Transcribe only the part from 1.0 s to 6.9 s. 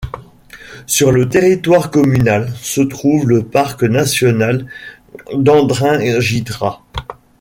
le territoire communal se trouve le parc national d'Andringitra.